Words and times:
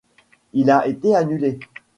Il 0.53 0.71
a 0.71 0.87
été 0.87 1.15
annulé. 1.15 1.59